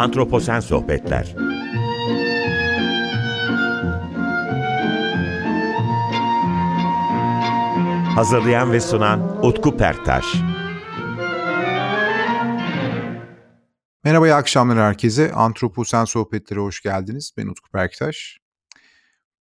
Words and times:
Antroposen 0.00 0.60
Sohbetler 0.60 1.34
Hazırlayan 8.14 8.72
ve 8.72 8.80
sunan 8.80 9.44
Utku 9.46 9.76
Perktaş 9.76 10.24
Merhaba, 14.04 14.28
iyi 14.28 14.34
akşamlar 14.34 14.78
herkese. 14.78 15.32
Antroposen 15.32 16.04
Sohbetlere 16.04 16.60
hoş 16.60 16.82
geldiniz. 16.82 17.32
Ben 17.36 17.46
Utku 17.46 17.70
Perktaş. 17.70 18.38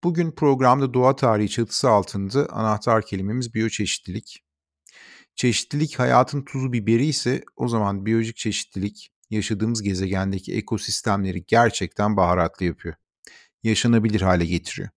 Bugün 0.04 0.32
programda 0.32 0.94
doğa 0.94 1.16
tarihi 1.16 1.48
çatısı 1.48 1.90
altında 1.90 2.46
anahtar 2.50 3.06
kelimemiz 3.06 3.54
biyoçeşitlilik. 3.54 4.44
Çeşitlilik 5.34 5.98
hayatın 5.98 6.42
tuzu 6.42 6.72
biberi 6.72 7.06
ise 7.06 7.44
o 7.56 7.68
zaman 7.68 8.06
biyolojik 8.06 8.36
çeşitlilik 8.36 9.17
yaşadığımız 9.30 9.82
gezegendeki 9.82 10.54
ekosistemleri 10.54 11.44
gerçekten 11.46 12.16
baharatlı 12.16 12.66
yapıyor. 12.66 12.94
Yaşanabilir 13.62 14.20
hale 14.20 14.46
getiriyor. 14.46 14.88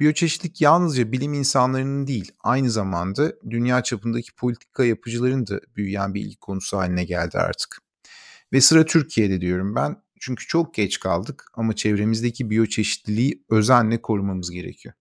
Biyoçeşitlik 0.00 0.60
yalnızca 0.60 1.12
bilim 1.12 1.34
insanlarının 1.34 2.06
değil, 2.06 2.32
aynı 2.40 2.70
zamanda 2.70 3.32
dünya 3.50 3.82
çapındaki 3.82 4.34
politika 4.34 4.84
yapıcıların 4.84 5.46
da 5.46 5.60
büyüyen 5.76 6.14
bir 6.14 6.20
ilgi 6.20 6.36
konusu 6.36 6.76
haline 6.76 7.04
geldi 7.04 7.38
artık. 7.38 7.78
Ve 8.52 8.60
sıra 8.60 8.84
Türkiye'de 8.84 9.40
diyorum 9.40 9.74
ben. 9.74 9.96
Çünkü 10.20 10.46
çok 10.46 10.74
geç 10.74 11.00
kaldık 11.00 11.44
ama 11.54 11.76
çevremizdeki 11.76 12.50
biyoçeşitliliği 12.50 13.44
özenle 13.50 14.02
korumamız 14.02 14.50
gerekiyor. 14.50 14.94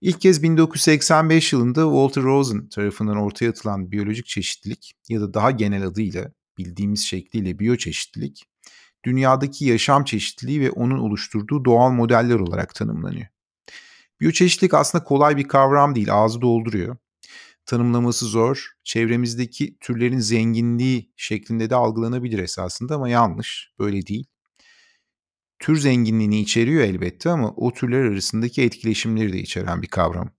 İlk 0.00 0.20
kez 0.20 0.42
1985 0.42 1.52
yılında 1.52 1.82
Walter 1.82 2.22
Rosen 2.22 2.68
tarafından 2.68 3.16
ortaya 3.16 3.50
atılan 3.50 3.92
biyolojik 3.92 4.26
çeşitlilik 4.26 4.94
ya 5.08 5.20
da 5.20 5.34
daha 5.34 5.50
genel 5.50 5.86
adıyla 5.86 6.32
bildiğimiz 6.58 7.04
şekliyle 7.04 7.58
biyoçeşitlilik, 7.58 8.44
dünyadaki 9.04 9.64
yaşam 9.64 10.04
çeşitliliği 10.04 10.60
ve 10.60 10.70
onun 10.70 10.98
oluşturduğu 10.98 11.64
doğal 11.64 11.90
modeller 11.90 12.34
olarak 12.34 12.74
tanımlanıyor. 12.74 13.26
Biyoçeşitlilik 14.20 14.74
aslında 14.74 15.04
kolay 15.04 15.36
bir 15.36 15.48
kavram 15.48 15.94
değil, 15.94 16.14
ağzı 16.14 16.40
dolduruyor. 16.40 16.96
Tanımlaması 17.66 18.26
zor, 18.26 18.72
çevremizdeki 18.84 19.76
türlerin 19.80 20.18
zenginliği 20.18 21.12
şeklinde 21.16 21.70
de 21.70 21.74
algılanabilir 21.74 22.38
esasında 22.38 22.94
ama 22.94 23.08
yanlış, 23.08 23.72
böyle 23.78 24.06
değil. 24.06 24.26
Tür 25.58 25.76
zenginliğini 25.76 26.40
içeriyor 26.40 26.84
elbette 26.84 27.30
ama 27.30 27.50
o 27.50 27.72
türler 27.72 28.04
arasındaki 28.04 28.62
etkileşimleri 28.62 29.32
de 29.32 29.38
içeren 29.38 29.82
bir 29.82 29.88
kavram. 29.88 30.30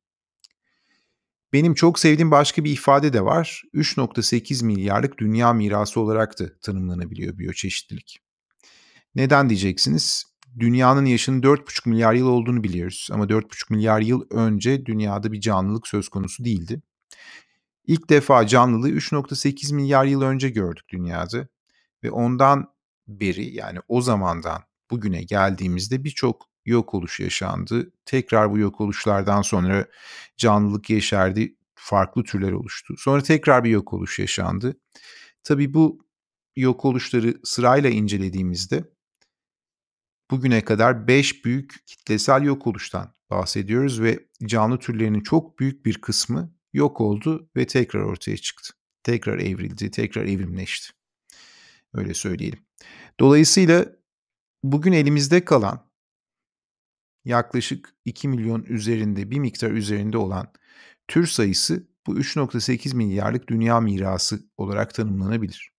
Benim 1.53 1.73
çok 1.73 1.99
sevdiğim 1.99 2.31
başka 2.31 2.63
bir 2.63 2.71
ifade 2.71 3.13
de 3.13 3.25
var. 3.25 3.63
3.8 3.73 4.65
milyarlık 4.65 5.17
dünya 5.17 5.53
mirası 5.53 5.99
olarak 5.99 6.39
da 6.39 6.59
tanımlanabiliyor 6.61 7.37
biyoçeşitlilik. 7.37 8.19
Neden 9.15 9.49
diyeceksiniz? 9.49 10.25
Dünyanın 10.59 11.05
yaşının 11.05 11.41
4,5 11.41 11.89
milyar 11.89 12.13
yıl 12.13 12.27
olduğunu 12.27 12.63
biliyoruz 12.63 13.09
ama 13.11 13.25
4,5 13.25 13.73
milyar 13.73 14.01
yıl 14.01 14.21
önce 14.29 14.85
dünyada 14.85 15.31
bir 15.31 15.41
canlılık 15.41 15.87
söz 15.87 16.09
konusu 16.09 16.45
değildi. 16.45 16.81
İlk 17.87 18.09
defa 18.09 18.47
canlılığı 18.47 18.89
3.8 18.89 19.75
milyar 19.75 20.05
yıl 20.05 20.21
önce 20.21 20.49
gördük 20.49 20.85
dünyada 20.89 21.47
ve 22.03 22.11
ondan 22.11 22.67
beri 23.07 23.55
yani 23.55 23.79
o 23.87 24.01
zamandan 24.01 24.63
bugüne 24.91 25.23
geldiğimizde 25.23 26.03
birçok 26.03 26.46
yok 26.67 26.93
oluş 26.93 27.19
yaşandı. 27.19 27.91
Tekrar 28.05 28.51
bu 28.51 28.57
yok 28.57 28.81
oluşlardan 28.81 29.41
sonra 29.41 29.87
canlılık 30.37 30.89
yeşerdi, 30.89 31.55
farklı 31.75 32.23
türler 32.23 32.51
oluştu. 32.51 32.95
Sonra 32.97 33.23
tekrar 33.23 33.63
bir 33.63 33.69
yok 33.69 33.93
oluş 33.93 34.19
yaşandı. 34.19 34.77
Tabii 35.43 35.73
bu 35.73 36.05
yok 36.55 36.85
oluşları 36.85 37.33
sırayla 37.43 37.89
incelediğimizde 37.89 38.83
bugüne 40.31 40.65
kadar 40.65 41.07
5 41.07 41.45
büyük 41.45 41.75
kitlesel 41.85 42.43
yok 42.43 42.67
oluştan 42.67 43.13
bahsediyoruz 43.29 44.01
ve 44.01 44.19
canlı 44.45 44.79
türlerinin 44.79 45.21
çok 45.21 45.59
büyük 45.59 45.85
bir 45.85 46.01
kısmı 46.01 46.53
yok 46.73 47.01
oldu 47.01 47.49
ve 47.55 47.67
tekrar 47.67 48.01
ortaya 48.01 48.37
çıktı. 48.37 48.73
Tekrar 49.03 49.39
evrildi, 49.39 49.91
tekrar 49.91 50.23
evrimleşti. 50.23 50.89
Öyle 51.93 52.13
söyleyelim. 52.13 52.59
Dolayısıyla 53.19 53.85
bugün 54.63 54.91
elimizde 54.91 55.45
kalan 55.45 55.86
yaklaşık 57.27 57.93
2 58.05 58.27
milyon 58.27 58.63
üzerinde 58.63 59.31
bir 59.31 59.39
miktar 59.39 59.71
üzerinde 59.71 60.17
olan 60.17 60.51
tür 61.07 61.27
sayısı 61.27 61.87
bu 62.07 62.19
3.8 62.19 62.95
milyarlık 62.95 63.49
dünya 63.49 63.81
mirası 63.81 64.39
olarak 64.57 64.93
tanımlanabilir. 64.93 65.71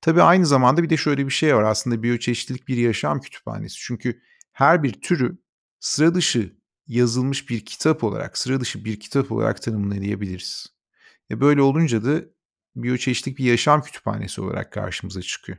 Tabii 0.00 0.22
aynı 0.22 0.46
zamanda 0.46 0.82
bir 0.82 0.90
de 0.90 0.96
şöyle 0.96 1.26
bir 1.26 1.30
şey 1.30 1.56
var 1.56 1.62
aslında 1.62 2.02
biyoçeşitlilik 2.02 2.68
bir 2.68 2.76
yaşam 2.76 3.20
kütüphanesi. 3.20 3.76
Çünkü 3.78 4.22
her 4.52 4.82
bir 4.82 4.92
türü 4.92 5.38
sıra 5.80 6.14
dışı 6.14 6.56
yazılmış 6.86 7.50
bir 7.50 7.64
kitap 7.64 8.04
olarak, 8.04 8.38
sıra 8.38 8.60
dışı 8.60 8.84
bir 8.84 9.00
kitap 9.00 9.32
olarak 9.32 9.62
tanımlayabiliriz. 9.62 10.66
E 11.30 11.40
böyle 11.40 11.62
olunca 11.62 12.04
da 12.04 12.22
biyoçeşitlik 12.76 13.38
bir 13.38 13.44
yaşam 13.44 13.82
kütüphanesi 13.82 14.40
olarak 14.40 14.72
karşımıza 14.72 15.22
çıkıyor. 15.22 15.58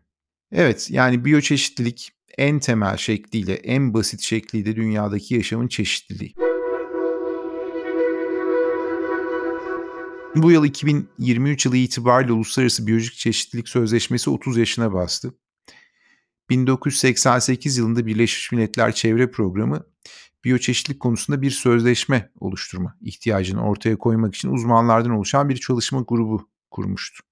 Evet 0.52 0.88
yani 0.90 1.26
biyoçeşitlilik 1.26 2.12
en 2.38 2.60
temel 2.60 2.98
şekliyle, 2.98 3.54
en 3.54 3.94
basit 3.94 4.22
şekliyle 4.22 4.76
dünyadaki 4.76 5.36
yaşamın 5.36 5.68
çeşitliliği. 5.68 6.34
Bu 10.36 10.52
yıl 10.52 10.66
2023 10.66 11.66
yılı 11.66 11.78
itibariyle 11.78 12.34
Uluslararası 12.34 12.88
Biyolojik 12.88 13.14
Çeşitlilik 13.14 13.70
Sözleşmesi 13.70 14.30
30 14.30 14.58
yaşına 14.58 14.94
bastı. 14.94 15.34
1988 16.50 17.78
yılında 17.78 18.06
Birleşmiş 18.06 18.52
Milletler 18.52 18.92
Çevre 18.92 19.32
Programı 19.32 19.86
biyoçeşitlilik 20.44 21.00
konusunda 21.00 21.42
bir 21.42 21.52
sözleşme 21.52 22.32
oluşturma 22.40 22.98
ihtiyacını 23.02 23.64
ortaya 23.64 23.98
koymak 23.98 24.36
için 24.36 24.52
uzmanlardan 24.52 25.12
oluşan 25.12 25.50
bir 25.50 25.58
çalışma 25.58 26.04
grubu 26.08 26.50
kurmuştu. 26.72 27.24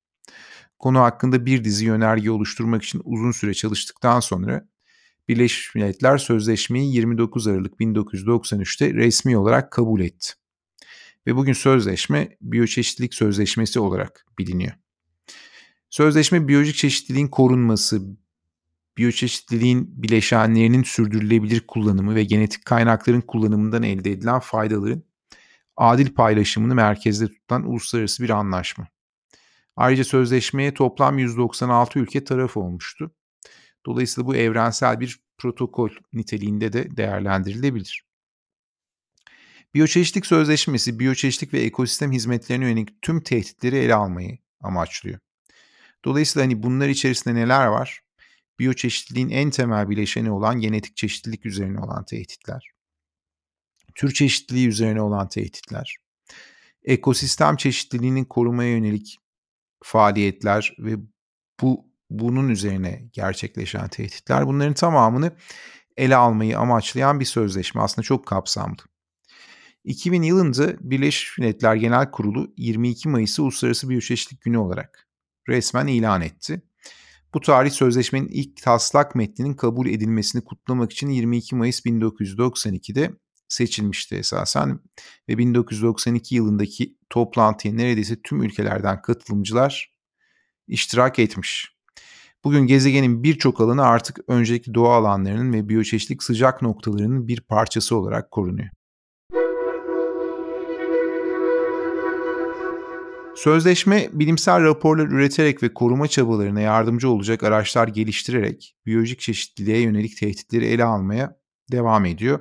Konu 0.79 0.99
hakkında 0.99 1.45
bir 1.45 1.63
dizi 1.63 1.85
yönerge 1.85 2.31
oluşturmak 2.31 2.83
için 2.83 3.01
uzun 3.03 3.31
süre 3.31 3.53
çalıştıktan 3.53 4.19
sonra 4.19 4.67
Birleşmiş 5.27 5.75
Milletler 5.75 6.17
sözleşmeyi 6.17 6.93
29 6.93 7.47
Aralık 7.47 7.79
1993'te 7.79 8.93
resmi 8.93 9.38
olarak 9.38 9.71
kabul 9.71 10.01
etti. 10.01 10.33
Ve 11.27 11.35
bugün 11.35 11.53
sözleşme 11.53 12.38
biyoçeşitlilik 12.41 13.13
sözleşmesi 13.13 13.79
olarak 13.79 14.25
biliniyor. 14.39 14.73
Sözleşme 15.89 16.47
biyolojik 16.47 16.75
çeşitliliğin 16.75 17.27
korunması, 17.27 18.01
biyoçeşitliliğin 18.97 20.03
bileşenlerinin 20.03 20.83
sürdürülebilir 20.83 21.67
kullanımı 21.67 22.15
ve 22.15 22.23
genetik 22.23 22.65
kaynakların 22.65 23.21
kullanımından 23.21 23.83
elde 23.83 24.11
edilen 24.11 24.39
faydaların 24.39 25.03
adil 25.77 26.13
paylaşımını 26.13 26.75
merkezde 26.75 27.27
tutan 27.27 27.63
uluslararası 27.63 28.23
bir 28.23 28.29
anlaşma. 28.29 28.88
Ayrıca 29.77 30.03
sözleşmeye 30.03 30.73
toplam 30.73 31.19
196 31.19 31.99
ülke 31.99 32.23
taraf 32.23 32.57
olmuştu. 32.57 33.11
Dolayısıyla 33.85 34.27
bu 34.27 34.35
evrensel 34.35 34.99
bir 34.99 35.19
protokol 35.38 35.89
niteliğinde 36.13 36.73
de 36.73 36.97
değerlendirilebilir. 36.97 38.03
Biyoçeşitlik 39.73 40.25
Sözleşmesi, 40.25 40.99
biyoçeşitlik 40.99 41.53
ve 41.53 41.59
ekosistem 41.59 42.11
hizmetlerine 42.11 42.65
yönelik 42.65 43.01
tüm 43.01 43.23
tehditleri 43.23 43.75
ele 43.75 43.95
almayı 43.95 44.38
amaçlıyor. 44.61 45.19
Dolayısıyla 46.05 46.45
hani 46.45 46.63
bunlar 46.63 46.89
içerisinde 46.89 47.35
neler 47.35 47.67
var? 47.67 48.01
Biyoçeşitliliğin 48.59 49.29
en 49.29 49.49
temel 49.49 49.89
bileşeni 49.89 50.31
olan 50.31 50.59
genetik 50.59 50.97
çeşitlilik 50.97 51.45
üzerine 51.45 51.79
olan 51.79 52.05
tehditler. 52.05 52.71
Tür 53.95 54.13
çeşitliliği 54.13 54.67
üzerine 54.67 55.01
olan 55.01 55.29
tehditler. 55.29 55.95
Ekosistem 56.83 57.55
çeşitliliğinin 57.55 58.25
korumaya 58.25 58.71
yönelik 58.71 59.19
faaliyetler 59.83 60.75
ve 60.79 60.95
bu 61.62 61.88
bunun 62.09 62.50
üzerine 62.50 63.09
gerçekleşen 63.13 63.88
tehditler 63.88 64.47
bunların 64.47 64.74
tamamını 64.74 65.31
ele 65.97 66.15
almayı 66.15 66.59
amaçlayan 66.59 67.19
bir 67.19 67.25
sözleşme 67.25 67.81
aslında 67.81 68.03
çok 68.03 68.25
kapsamlı. 68.25 68.77
2000 69.83 70.21
yılında 70.21 70.75
Birleşmiş 70.79 71.38
Milletler 71.38 71.75
Genel 71.75 72.12
Kurulu 72.12 72.53
22 72.57 73.09
Mayıs'ı 73.09 73.44
Uluslararası 73.44 73.89
Biyoçeşitlik 73.89 74.41
Günü 74.41 74.57
olarak 74.57 75.07
resmen 75.50 75.88
ilan 75.88 76.21
etti. 76.21 76.62
Bu 77.33 77.41
tarih 77.41 77.71
sözleşmenin 77.71 78.27
ilk 78.27 78.63
taslak 78.63 79.15
metninin 79.15 79.53
kabul 79.53 79.88
edilmesini 79.88 80.44
kutlamak 80.44 80.91
için 80.91 81.09
22 81.09 81.56
Mayıs 81.56 81.85
1992'de 81.85 83.12
seçilmişti 83.47 84.15
esasen 84.15 84.79
ve 85.29 85.38
1992 85.38 86.35
yılındaki 86.35 86.97
toplantıya 87.09 87.73
neredeyse 87.73 88.21
tüm 88.21 88.44
ülkelerden 88.44 89.01
katılımcılar 89.01 89.94
iştirak 90.67 91.19
etmiş. 91.19 91.77
Bugün 92.44 92.67
gezegenin 92.67 93.23
birçok 93.23 93.61
alanı 93.61 93.83
artık 93.83 94.19
önceki 94.27 94.73
doğa 94.73 94.95
alanlarının 94.97 95.53
ve 95.53 95.69
biyoçeşitlik 95.69 96.23
sıcak 96.23 96.61
noktalarının 96.61 97.27
bir 97.27 97.41
parçası 97.41 97.95
olarak 97.95 98.31
korunuyor. 98.31 98.69
Sözleşme 103.35 104.09
bilimsel 104.13 104.63
raporlar 104.63 105.07
üreterek 105.07 105.63
ve 105.63 105.73
koruma 105.73 106.07
çabalarına 106.07 106.61
yardımcı 106.61 107.09
olacak 107.09 107.43
araçlar 107.43 107.88
geliştirerek 107.88 108.75
biyolojik 108.85 109.19
çeşitliliğe 109.19 109.81
yönelik 109.81 110.17
tehditleri 110.17 110.65
ele 110.65 110.83
almaya 110.83 111.38
devam 111.71 112.05
ediyor 112.05 112.39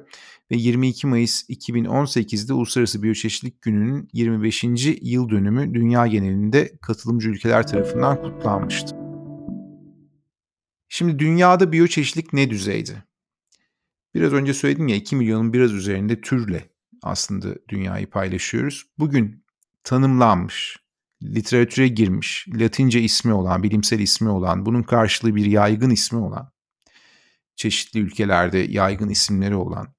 ve 0.50 0.56
22 0.56 1.06
Mayıs 1.06 1.50
2018'de 1.50 2.52
Uluslararası 2.52 3.02
Biyoçeşitlilik 3.02 3.62
Günü'nün 3.62 4.08
25. 4.12 4.64
yıl 5.02 5.28
dönümü 5.28 5.74
dünya 5.74 6.06
genelinde 6.06 6.78
katılımcı 6.82 7.28
ülkeler 7.28 7.66
tarafından 7.66 8.22
kutlanmıştı. 8.22 8.96
Şimdi 10.88 11.18
dünyada 11.18 11.72
biyoçeşitlilik 11.72 12.32
ne 12.32 12.50
düzeyde? 12.50 13.02
Biraz 14.14 14.32
önce 14.32 14.54
söyledim 14.54 14.88
ya 14.88 14.96
2 14.96 15.16
milyonun 15.16 15.52
biraz 15.52 15.72
üzerinde 15.72 16.20
türle 16.20 16.70
aslında 17.02 17.54
dünyayı 17.68 18.10
paylaşıyoruz. 18.10 18.86
Bugün 18.98 19.44
tanımlanmış, 19.84 20.76
literatüre 21.22 21.88
girmiş, 21.88 22.46
Latince 22.48 23.00
ismi 23.00 23.32
olan, 23.32 23.62
bilimsel 23.62 23.98
ismi 23.98 24.28
olan, 24.28 24.66
bunun 24.66 24.82
karşılığı 24.82 25.34
bir 25.34 25.44
yaygın 25.44 25.90
ismi 25.90 26.18
olan, 26.18 26.52
çeşitli 27.56 28.00
ülkelerde 28.00 28.58
yaygın 28.58 29.08
isimleri 29.08 29.54
olan, 29.54 29.95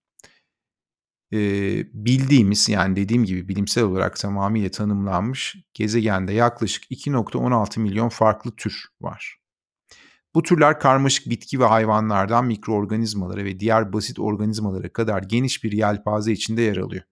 e, 1.34 1.38
bildiğimiz 1.94 2.70
yani 2.70 2.96
dediğim 2.96 3.24
gibi 3.24 3.48
bilimsel 3.48 3.84
olarak 3.84 4.16
tamamıyla 4.16 4.72
tanımlanmış 4.72 5.56
gezegende 5.74 6.34
yaklaşık 6.34 6.92
2.16 6.92 7.80
milyon 7.80 8.10
farklı 8.10 8.56
tür 8.56 8.86
var. 9.02 9.38
Bu 10.36 10.44
türler 10.44 10.80
karmaşık 10.80 11.30
bitki 11.30 11.60
ve 11.60 11.66
hayvanlardan 11.66 12.46
mikroorganizmalara 12.46 13.46
ve 13.46 13.60
diğer 13.60 13.94
basit 13.94 14.20
organizmalara 14.20 14.94
kadar 14.94 15.24
geniş 15.24 15.64
bir 15.64 15.72
yelpaze 15.72 16.32
içinde 16.32 16.62
yer 16.62 16.78
alıyor. 16.78 17.04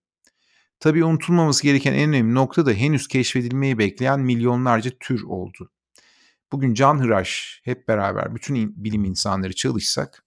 Tabii 0.80 1.04
unutulmaması 1.04 1.64
gereken 1.64 1.94
en 1.94 2.10
önemli 2.10 2.36
nokta 2.36 2.66
da 2.66 2.72
henüz 2.72 3.08
keşfedilmeyi 3.08 3.78
bekleyen 3.78 4.20
milyonlarca 4.20 4.92
tür 5.00 5.24
oldu. 5.24 5.72
Bugün 6.52 6.74
can 6.74 7.00
hıraş 7.00 7.62
hep 7.64 7.88
beraber 7.88 8.36
bütün 8.36 8.84
bilim 8.84 9.06
insanları 9.06 9.54
çalışsak 9.54 10.26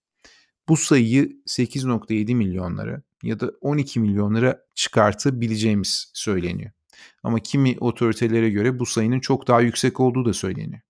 bu 0.69 0.76
sayıyı 0.76 1.43
8.7 1.46 2.35
milyonlara 2.35 3.02
ya 3.23 3.41
da 3.41 3.53
12 3.61 4.00
milyonlara 4.00 4.59
çıkartabileceğimiz 4.75 6.11
söyleniyor. 6.15 6.70
Ama 7.23 7.38
kimi 7.38 7.76
otoritelere 7.81 8.50
göre 8.50 8.79
bu 8.79 8.87
sayının 8.87 9.20
çok 9.20 9.49
daha 9.49 9.61
yüksek 9.61 10.00
olduğu 10.00 10.25
da 10.25 10.32
söyleniyor. 10.32 10.81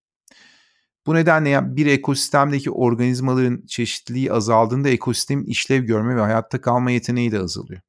Bu 1.06 1.14
nedenle 1.14 1.76
bir 1.76 1.86
ekosistemdeki 1.86 2.70
organizmaların 2.70 3.66
çeşitliliği 3.66 4.32
azaldığında 4.32 4.88
ekosistemin 4.88 5.44
işlev 5.44 5.84
görme 5.84 6.16
ve 6.16 6.20
hayatta 6.20 6.60
kalma 6.60 6.90
yeteneği 6.90 7.32
de 7.32 7.38
azalıyor. 7.38 7.80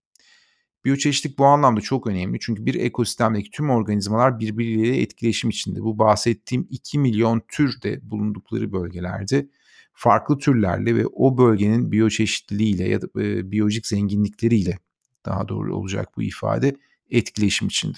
Biyoçeşitlik 0.86 1.40
bu 1.40 1.46
anlamda 1.46 1.82
çok 1.82 2.08
önemli 2.08 2.40
çünkü 2.40 2.66
bir 2.66 2.76
ekosistemdeki 2.76 3.52
tüm 3.52 3.70
organizmalar 3.70 4.40
birbirleriyle 4.40 5.02
etkileşim 5.02 5.50
içinde. 5.50 5.82
Bu 5.82 6.00
bahsettiğim 6.00 6.68
2 6.70 7.00
milyon 7.00 7.42
tür 7.48 7.82
de 7.82 8.00
bulundukları 8.12 8.72
bölgelerde 8.72 9.50
farklı 10.00 10.38
türlerle 10.38 10.96
ve 10.96 11.06
o 11.08 11.38
bölgenin 11.38 11.92
biyoçeşitliliğiyle 11.92 12.90
ya 12.90 13.02
da 13.02 13.08
e, 13.22 13.52
biyolojik 13.52 13.88
zenginlikleriyle 13.88 14.80
daha 15.26 15.48
doğru 15.48 15.76
olacak 15.76 16.10
bu 16.18 16.24
ifade 16.24 16.76
etkileşim 17.10 17.68
içinde. 17.68 17.98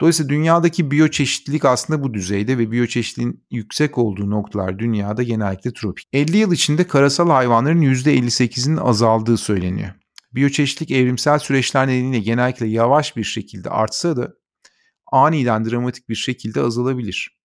Dolayısıyla 0.00 0.28
dünyadaki 0.28 0.90
biyoçeşitlilik 0.90 1.64
aslında 1.64 2.02
bu 2.02 2.14
düzeyde 2.14 2.58
ve 2.58 2.70
biyoçeşitliliğin 2.70 3.44
yüksek 3.50 3.98
olduğu 3.98 4.30
noktalar 4.30 4.78
dünyada 4.78 5.22
genellikle 5.22 5.72
tropik. 5.72 6.08
50 6.12 6.36
yıl 6.36 6.52
içinde 6.52 6.86
karasal 6.86 7.30
hayvanların 7.30 7.82
%58'inin 7.82 8.76
azaldığı 8.76 9.36
söyleniyor. 9.36 9.90
Biyoçeşitlik 10.32 10.90
evrimsel 10.90 11.38
süreçler 11.38 11.88
nedeniyle 11.88 12.18
genellikle 12.18 12.66
yavaş 12.66 13.16
bir 13.16 13.24
şekilde 13.24 13.70
artsa 13.70 14.16
da 14.16 14.34
aniden 15.12 15.70
dramatik 15.70 16.08
bir 16.08 16.14
şekilde 16.14 16.60
azalabilir. 16.60 17.43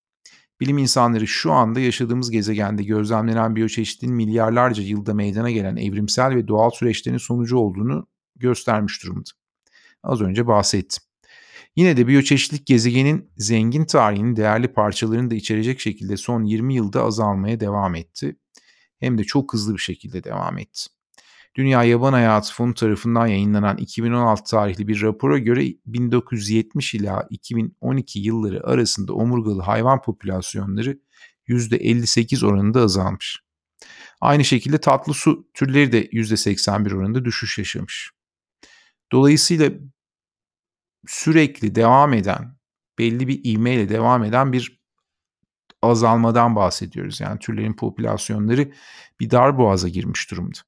Bilim 0.62 0.78
insanları 0.78 1.28
şu 1.28 1.52
anda 1.52 1.80
yaşadığımız 1.80 2.32
gezegende 2.32 2.84
gözlemlenen 2.84 3.56
biyoçeşitliliğin 3.56 4.16
milyarlarca 4.16 4.84
yılda 4.84 5.14
meydana 5.14 5.52
gelen 5.52 5.76
evrimsel 5.76 6.36
ve 6.36 6.48
doğal 6.48 6.70
süreçlerin 6.70 7.18
sonucu 7.18 7.58
olduğunu 7.58 8.08
göstermiş 8.36 9.04
durumda. 9.04 9.30
Az 10.04 10.22
önce 10.22 10.48
bahsettim. 10.48 11.04
Yine 11.76 11.98
de 11.98 12.08
biyoçeşitlilik 12.08 12.66
gezegenin 12.66 13.32
zengin 13.38 13.86
tarihinin 13.86 14.36
değerli 14.36 14.68
parçalarını 14.74 15.32
da 15.32 15.36
içerecek 15.36 15.80
şekilde 15.80 16.18
son 16.18 16.44
20 16.44 16.76
yılda 16.76 17.04
azalmaya 17.04 17.60
devam 17.60 17.96
etti. 17.96 18.36
Hem 19.00 19.18
de 19.18 19.24
çok 19.24 19.54
hızlı 19.54 19.74
bir 19.74 19.82
şekilde 19.82 20.24
devam 20.24 20.58
etti. 20.58 20.99
Dünya 21.56 21.84
Yaban 21.84 22.14
Hayatı 22.14 22.54
Fonu 22.54 22.74
tarafından 22.74 23.28
yayınlanan 23.28 23.78
2016 23.78 24.44
tarihli 24.44 24.88
bir 24.88 25.02
rapora 25.02 25.38
göre 25.38 25.66
1970 25.86 26.94
ila 26.94 27.28
2012 27.30 28.20
yılları 28.20 28.68
arasında 28.68 29.14
omurgalı 29.14 29.62
hayvan 29.62 30.02
popülasyonları 30.02 31.00
%58 31.48 32.46
oranında 32.46 32.82
azalmış. 32.82 33.40
Aynı 34.22 34.46
şekilde 34.46 34.78
tatlı 34.78 35.14
su 35.14 35.48
türleri 35.54 35.92
de 35.92 36.06
%81 36.06 36.96
oranında 36.96 37.26
düşüş 37.26 37.58
yaşamış. 37.58 38.12
Dolayısıyla 39.12 39.72
sürekli 41.08 41.76
devam 41.76 42.14
eden, 42.14 42.58
belli 43.00 43.28
bir 43.28 43.42
ivmeyle 43.44 43.90
devam 43.90 44.24
eden 44.24 44.54
bir 44.54 44.80
azalmadan 45.82 46.56
bahsediyoruz. 46.56 47.22
Yani 47.22 47.40
türlerin 47.40 47.74
popülasyonları 47.74 48.72
bir 49.20 49.30
dar 49.32 49.58
boğaza 49.58 49.88
girmiş 49.88 50.32
durumda. 50.32 50.60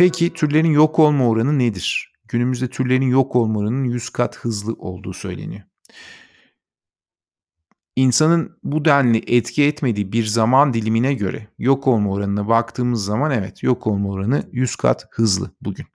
Peki 0.00 0.32
türlerin 0.32 0.70
yok 0.70 0.98
olma 0.98 1.28
oranı 1.28 1.58
nedir? 1.58 2.12
Günümüzde 2.28 2.68
türlerin 2.70 3.08
yok 3.08 3.36
olma 3.36 3.58
oranının 3.58 3.84
100 3.84 4.10
kat 4.10 4.36
hızlı 4.36 4.72
olduğu 4.72 5.12
söyleniyor. 5.12 5.62
İnsanın 7.96 8.58
bu 8.62 8.84
denli 8.84 9.22
etki 9.26 9.64
etmediği 9.64 10.12
bir 10.12 10.24
zaman 10.24 10.74
dilimine 10.74 11.14
göre 11.14 11.48
yok 11.58 11.86
olma 11.86 12.10
oranına 12.10 12.48
baktığımız 12.48 13.04
zaman 13.04 13.30
evet 13.30 13.62
yok 13.62 13.86
olma 13.86 14.10
oranı 14.10 14.48
100 14.52 14.76
kat 14.76 15.06
hızlı 15.10 15.50
bugün. 15.60 15.86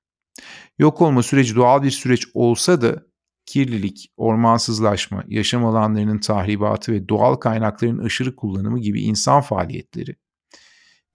Yok 0.79 1.01
olma 1.01 1.23
süreci 1.23 1.55
doğal 1.55 1.83
bir 1.83 1.91
süreç 1.91 2.27
olsa 2.33 2.81
da 2.81 3.03
kirlilik, 3.45 4.11
ormansızlaşma, 4.17 5.23
yaşam 5.27 5.65
alanlarının 5.65 6.19
tahribatı 6.19 6.91
ve 6.91 7.09
doğal 7.09 7.35
kaynakların 7.35 7.97
aşırı 7.97 8.35
kullanımı 8.35 8.79
gibi 8.79 9.01
insan 9.01 9.41
faaliyetleri 9.41 10.15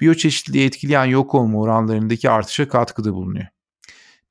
biyoçeşitliliği 0.01 0.67
etkileyen 0.67 1.05
yok 1.05 1.35
olma 1.35 1.61
oranlarındaki 1.61 2.31
artışa 2.31 2.69
katkıda 2.69 3.15
bulunuyor. 3.15 3.47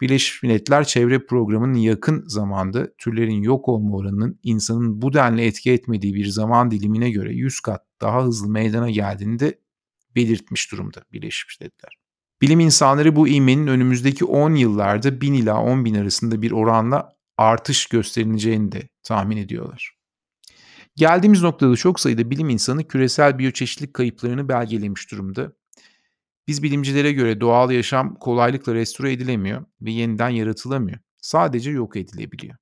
Birleşmiş 0.01 0.43
Milletler 0.43 0.83
Çevre 0.83 1.25
Programı'nın 1.25 1.77
yakın 1.77 2.23
zamanda 2.27 2.93
türlerin 2.97 3.43
yok 3.43 3.67
olma 3.67 3.97
oranının 3.97 4.39
insanın 4.43 5.01
bu 5.01 5.13
denli 5.13 5.41
etki 5.41 5.71
etmediği 5.71 6.13
bir 6.13 6.25
zaman 6.25 6.71
dilimine 6.71 7.11
göre 7.11 7.33
100 7.33 7.59
kat 7.59 7.85
daha 8.01 8.23
hızlı 8.23 8.49
meydana 8.49 8.89
geldiğini 8.89 9.39
de 9.39 9.59
belirtmiş 10.15 10.71
durumda 10.71 11.03
Birleşmiş 11.11 11.59
Milletler. 11.59 11.97
Bilim 12.41 12.59
insanları 12.59 13.15
bu 13.15 13.27
ivmenin 13.27 13.67
önümüzdeki 13.67 14.25
10 14.25 14.55
yıllarda 14.55 15.21
1000 15.21 15.33
ila 15.33 15.61
10 15.61 15.85
bin 15.85 15.95
arasında 15.95 16.41
bir 16.41 16.51
oranla 16.51 17.13
artış 17.37 17.85
gösterileceğini 17.85 18.71
de 18.71 18.89
tahmin 19.03 19.37
ediyorlar. 19.37 19.99
Geldiğimiz 20.95 21.41
noktada 21.41 21.75
çok 21.75 21.99
sayıda 21.99 22.29
bilim 22.29 22.49
insanı 22.49 22.87
küresel 22.87 23.39
biyoçeşitlilik 23.39 23.93
kayıplarını 23.93 24.49
belgelemiş 24.49 25.11
durumda 25.11 25.51
biz 26.49 26.63
bilimcilere 26.63 27.11
göre 27.11 27.41
doğal 27.41 27.71
yaşam 27.71 28.15
kolaylıkla 28.15 28.73
restore 28.73 29.11
edilemiyor 29.11 29.65
ve 29.81 29.91
yeniden 29.91 30.29
yaratılamıyor. 30.29 30.99
Sadece 31.17 31.71
yok 31.71 31.95
edilebiliyor. 31.95 32.55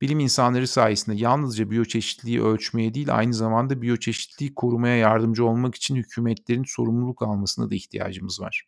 Bilim 0.00 0.20
insanları 0.20 0.68
sayesinde 0.68 1.16
yalnızca 1.16 1.70
biyoçeşitliliği 1.70 2.42
ölçmeye 2.42 2.94
değil 2.94 3.16
aynı 3.16 3.34
zamanda 3.34 3.82
biyoçeşitliliği 3.82 4.54
korumaya 4.54 4.96
yardımcı 4.96 5.44
olmak 5.44 5.74
için 5.74 5.96
hükümetlerin 5.96 6.64
sorumluluk 6.66 7.22
almasına 7.22 7.70
da 7.70 7.74
ihtiyacımız 7.74 8.40
var. 8.40 8.64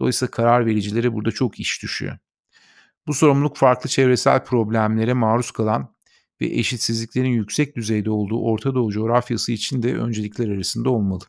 Dolayısıyla 0.00 0.30
karar 0.30 0.66
vericilere 0.66 1.14
burada 1.14 1.30
çok 1.30 1.60
iş 1.60 1.82
düşüyor. 1.82 2.18
Bu 3.06 3.14
sorumluluk 3.14 3.56
farklı 3.56 3.90
çevresel 3.90 4.44
problemlere 4.44 5.12
maruz 5.12 5.50
kalan 5.50 5.94
ve 6.40 6.46
eşitsizliklerin 6.46 7.30
yüksek 7.30 7.76
düzeyde 7.76 8.10
olduğu 8.10 8.40
Orta 8.40 8.74
Doğu 8.74 8.92
coğrafyası 8.92 9.52
için 9.52 9.82
de 9.82 9.94
öncelikler 9.96 10.48
arasında 10.48 10.90
olmalı. 10.90 11.24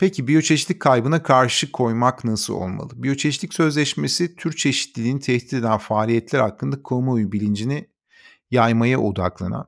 Peki 0.00 0.28
biyoçeşitlik 0.28 0.80
kaybına 0.80 1.22
karşı 1.22 1.72
koymak 1.72 2.24
nasıl 2.24 2.54
olmalı? 2.54 2.90
Biyoçeşitlik 2.94 3.54
Sözleşmesi 3.54 4.36
tür 4.36 4.56
çeşitliliğini 4.56 5.20
tehdit 5.20 5.52
eden 5.52 5.78
faaliyetler 5.78 6.40
hakkında 6.40 6.82
kamuoyu 6.82 7.32
bilincini 7.32 7.90
yaymaya 8.50 9.00
odaklanan, 9.00 9.66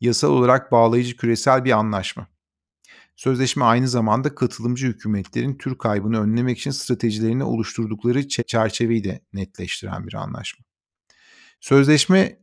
yasal 0.00 0.30
olarak 0.30 0.72
bağlayıcı 0.72 1.16
küresel 1.16 1.64
bir 1.64 1.70
anlaşma. 1.70 2.28
Sözleşme 3.16 3.64
aynı 3.64 3.88
zamanda 3.88 4.34
katılımcı 4.34 4.86
hükümetlerin 4.86 5.58
tür 5.58 5.78
kaybını 5.78 6.22
önlemek 6.22 6.58
için 6.58 6.70
stratejilerini 6.70 7.44
oluşturdukları 7.44 8.28
çerçeveyi 8.28 9.04
de 9.04 9.20
netleştiren 9.32 10.06
bir 10.06 10.14
anlaşma. 10.14 10.64
Sözleşme 11.60 12.38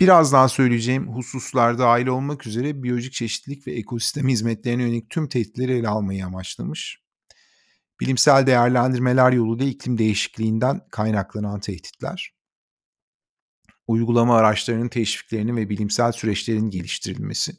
Birazdan 0.00 0.46
söyleyeceğim 0.46 1.08
hususlar 1.08 1.78
dahil 1.78 2.06
olmak 2.06 2.46
üzere 2.46 2.82
biyolojik 2.82 3.12
çeşitlilik 3.12 3.66
ve 3.66 3.72
ekosistem 3.72 4.28
hizmetlerine 4.28 4.82
yönelik 4.82 5.10
tüm 5.10 5.28
tehditleri 5.28 5.72
ele 5.72 5.88
almayı 5.88 6.26
amaçlamış. 6.26 7.02
Bilimsel 8.00 8.46
değerlendirmeler 8.46 9.32
yoluyla 9.32 9.66
iklim 9.66 9.98
değişikliğinden 9.98 10.80
kaynaklanan 10.90 11.60
tehditler, 11.60 12.34
uygulama 13.86 14.36
araçlarının 14.36 14.88
teşviklerinin 14.88 15.56
ve 15.56 15.68
bilimsel 15.68 16.12
süreçlerin 16.12 16.70
geliştirilmesi, 16.70 17.52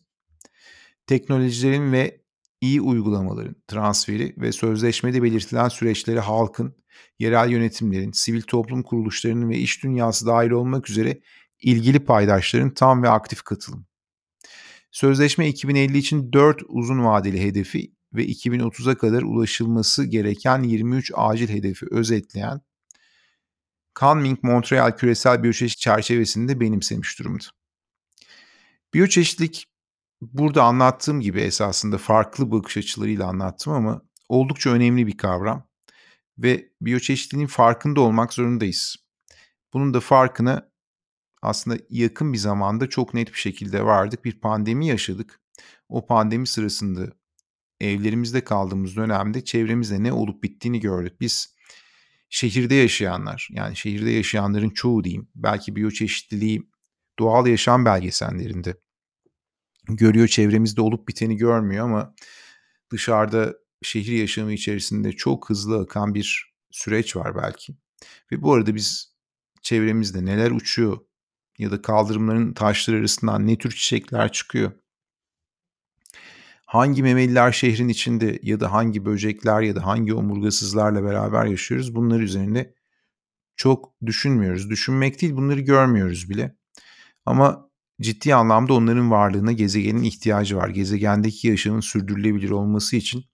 teknolojilerin 1.08 1.92
ve 1.92 2.22
iyi 2.62 2.82
uygulamaların 2.82 3.56
transferi 3.68 4.36
ve 4.38 4.52
sözleşmede 4.52 5.24
belirtilen 5.24 5.70
süreçleri 5.70 6.20
halkın, 6.20 6.76
yerel 7.20 7.50
yönetimlerin, 7.50 8.12
sivil 8.12 8.42
toplum 8.42 8.84
kuruluşlarının 8.84 9.50
ve 9.50 9.58
iş 9.58 9.84
dünyası 9.84 10.26
dahil 10.26 10.50
olmak 10.50 10.90
üzere 10.90 11.22
ilgili 11.64 12.06
paydaşların 12.06 12.74
tam 12.74 13.04
ve 13.04 13.10
aktif 13.10 13.44
katılım. 13.44 13.86
Sözleşme 14.92 15.48
2050 15.48 15.98
için 15.98 16.34
4 16.34 16.62
uzun 16.68 17.06
vadeli 17.06 17.42
hedefi 17.42 17.94
ve 18.14 18.26
2030'a 18.26 18.98
kadar 18.98 19.22
ulaşılması 19.22 20.04
gereken 20.04 20.64
23 20.64 21.12
acil 21.16 21.50
hedefi 21.50 21.86
özetleyen 21.92 22.62
Kunming-Montreal 23.96 24.98
küresel 24.98 25.44
biyoçeşit 25.44 25.80
çerçevesinde 25.80 26.60
benimsemiş 26.60 27.20
durumda. 27.20 27.44
Biyoçeşitlik 28.94 29.68
burada 30.22 30.64
anlattığım 30.64 31.22
gibi 31.22 31.42
esasında 31.42 31.98
farklı 31.98 32.52
bakış 32.52 32.78
açılarıyla 32.78 33.28
anlattım 33.28 33.74
ama 33.74 34.02
oldukça 34.30 34.70
önemli 34.70 35.08
bir 35.08 35.18
kavram 35.18 35.68
ve 36.38 36.70
biyoçeşitliliğin 36.82 37.48
farkında 37.48 38.02
olmak 38.02 38.34
zorundayız. 38.34 38.96
Bunun 39.74 39.94
da 39.94 40.00
farkına 40.00 40.73
aslında 41.44 41.78
yakın 41.90 42.34
bir 42.34 42.38
zamanda 42.38 42.90
çok 42.90 43.14
net 43.14 43.34
bir 43.34 43.38
şekilde 43.38 43.86
vardık. 43.86 44.26
Bir 44.26 44.42
pandemi 44.42 44.88
yaşadık. 44.88 45.42
O 45.90 46.06
pandemi 46.06 46.48
sırasında 46.48 47.14
evlerimizde 47.80 48.44
kaldığımız 48.44 48.96
dönemde 48.96 49.44
çevremizde 49.44 50.04
ne 50.04 50.14
olup 50.14 50.44
bittiğini 50.44 50.80
gördük. 50.80 51.22
Biz 51.22 51.56
şehirde 52.30 52.76
yaşayanlar 52.76 53.48
yani 53.52 53.76
şehirde 53.76 54.12
yaşayanların 54.12 54.70
çoğu 54.70 55.04
diyeyim 55.04 55.28
belki 55.36 55.76
biyoçeşitliliği 55.76 56.70
doğal 57.20 57.48
yaşam 57.48 57.86
belgesellerinde 57.86 58.76
görüyor 59.88 60.28
çevremizde 60.28 60.82
olup 60.82 61.08
biteni 61.08 61.38
görmüyor 61.38 61.86
ama 61.86 62.16
dışarıda 62.92 63.54
şehir 63.82 64.14
yaşamı 64.18 64.54
içerisinde 64.54 65.12
çok 65.12 65.50
hızlı 65.50 65.80
akan 65.80 66.14
bir 66.14 66.54
süreç 66.72 67.16
var 67.16 67.36
belki. 67.36 67.76
Ve 68.32 68.42
bu 68.42 68.54
arada 68.54 68.76
biz 68.76 69.16
çevremizde 69.62 70.26
neler 70.26 70.52
uçuyor 70.52 71.00
ya 71.58 71.72
da 71.72 71.82
kaldırımların 71.82 72.54
taşları 72.54 72.98
arasından 72.98 73.48
ne 73.48 73.58
tür 73.58 73.72
çiçekler 73.72 74.32
çıkıyor? 74.32 74.72
Hangi 76.66 77.04
memeliler 77.04 77.52
şehrin 77.52 77.88
içinde 77.88 78.40
ya 78.44 78.60
da 78.60 78.72
hangi 78.72 79.06
böcekler 79.06 79.62
ya 79.62 79.76
da 79.76 79.86
hangi 79.86 80.14
omurgasızlarla 80.14 81.04
beraber 81.04 81.46
yaşıyoruz? 81.46 81.96
Bunlar 81.96 82.20
üzerinde 82.20 82.76
çok 83.56 83.94
düşünmüyoruz. 84.06 84.70
Düşünmek 84.70 85.22
değil 85.22 85.36
bunları 85.36 85.60
görmüyoruz 85.60 86.30
bile. 86.30 86.56
Ama 87.26 87.70
ciddi 88.02 88.36
anlamda 88.36 88.74
onların 88.74 89.12
varlığına 89.12 89.52
gezegenin 89.52 90.04
ihtiyacı 90.04 90.58
var. 90.58 90.70
Gezegendeki 90.70 91.48
yaşamın 91.48 91.80
sürdürülebilir 91.80 92.50
olması 92.50 92.96
için 92.96 93.26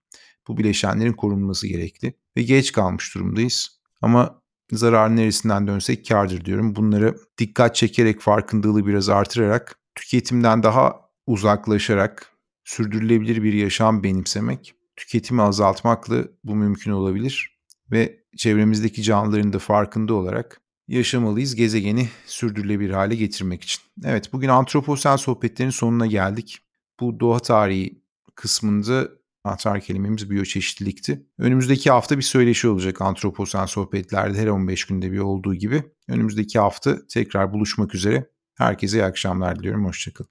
bu 0.47 0.57
bileşenlerin 0.57 1.13
korunması 1.13 1.67
gerekli. 1.67 2.13
Ve 2.37 2.43
geç 2.43 2.71
kalmış 2.71 3.15
durumdayız. 3.15 3.81
Ama 4.01 4.38
zarar 4.71 5.15
neresinden 5.15 5.67
dönsek 5.67 6.07
kardır 6.07 6.45
diyorum. 6.45 6.75
Bunları 6.75 7.15
dikkat 7.37 7.75
çekerek 7.75 8.21
farkındalığı 8.21 8.87
biraz 8.87 9.09
artırarak 9.09 9.75
tüketimden 9.95 10.63
daha 10.63 11.09
uzaklaşarak 11.27 12.33
sürdürülebilir 12.63 13.43
bir 13.43 13.53
yaşam 13.53 14.03
benimsemek, 14.03 14.73
tüketimi 14.95 15.41
azaltmakla 15.41 16.23
bu 16.43 16.55
mümkün 16.55 16.91
olabilir 16.91 17.59
ve 17.91 18.19
çevremizdeki 18.37 19.03
canlıların 19.03 19.53
da 19.53 19.59
farkında 19.59 20.13
olarak 20.13 20.61
yaşamalıyız 20.87 21.55
gezegeni 21.55 22.09
sürdürülebilir 22.25 22.93
hale 22.93 23.15
getirmek 23.15 23.63
için. 23.63 23.81
Evet 24.05 24.33
bugün 24.33 24.47
antroposen 24.47 25.15
sohbetlerin 25.15 25.69
sonuna 25.69 26.05
geldik. 26.05 26.57
Bu 26.99 27.19
doğa 27.19 27.39
tarihi 27.39 28.03
kısmında 28.35 29.09
anahtar 29.43 29.81
kelimemiz 29.81 30.29
biyoçeşitlilikti. 30.29 31.25
Önümüzdeki 31.37 31.91
hafta 31.91 32.17
bir 32.17 32.23
söyleşi 32.23 32.67
olacak 32.67 33.01
antroposen 33.01 33.65
sohbetlerde 33.65 34.37
her 34.37 34.47
15 34.47 34.85
günde 34.85 35.11
bir 35.11 35.19
olduğu 35.19 35.55
gibi. 35.55 35.83
Önümüzdeki 36.07 36.59
hafta 36.59 37.07
tekrar 37.07 37.53
buluşmak 37.53 37.95
üzere. 37.95 38.29
Herkese 38.57 38.97
iyi 38.97 39.03
akşamlar 39.03 39.59
diliyorum. 39.59 39.85
Hoşçakalın. 39.85 40.29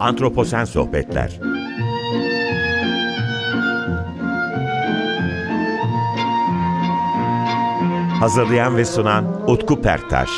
Antroposen 0.00 0.64
Sohbetler 0.64 1.40
Hazırlayan 8.20 8.76
ve 8.76 8.84
sunan 8.84 9.50
Utku 9.50 9.82
Perktaş 9.82 10.30